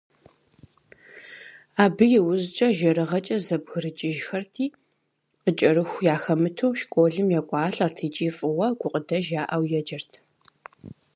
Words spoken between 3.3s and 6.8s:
зэбгрыкӏыжхэрти, къыкӏэрыху яхэмыту,